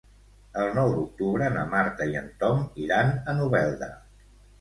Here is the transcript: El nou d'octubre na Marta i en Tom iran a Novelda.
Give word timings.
El 0.61 0.69
nou 0.77 0.87
d'octubre 0.93 1.49
na 1.57 1.65
Marta 1.73 2.07
i 2.13 2.17
en 2.21 2.31
Tom 2.45 2.63
iran 2.85 3.13
a 3.19 3.37
Novelda. 3.41 3.91